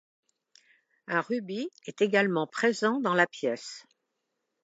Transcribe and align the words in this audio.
Un 1.05 1.21
rubis 1.21 1.69
est 1.85 2.01
également 2.01 2.47
présent 2.47 2.99
dans 2.99 3.13
la 3.13 3.27
pièce. 3.27 3.85